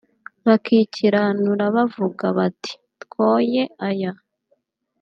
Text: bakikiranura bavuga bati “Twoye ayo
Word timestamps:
bakikiranura 0.45 1.65
bavuga 1.75 2.25
bati 2.37 2.73
“Twoye 3.03 3.63
ayo 3.87 4.11